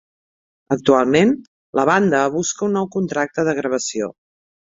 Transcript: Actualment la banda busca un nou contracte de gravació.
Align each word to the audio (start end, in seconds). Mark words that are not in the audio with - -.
Actualment 0.75 1.33
la 1.81 1.85
banda 1.91 2.23
busca 2.37 2.67
un 2.69 2.75
nou 2.79 2.89
contracte 2.97 3.47
de 3.51 3.57
gravació. 3.63 4.09